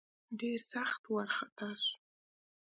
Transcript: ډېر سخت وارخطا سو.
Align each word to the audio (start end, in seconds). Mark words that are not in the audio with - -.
ډېر 0.39 0.59
سخت 0.73 1.01
وارخطا 1.13 1.69
سو. 1.83 1.93